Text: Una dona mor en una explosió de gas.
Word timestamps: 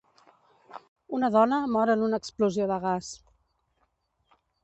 Una 1.17 1.29
dona 1.35 1.59
mor 1.75 1.91
en 1.95 2.07
una 2.09 2.19
explosió 2.23 2.67
de 2.73 2.79
gas. 2.87 3.13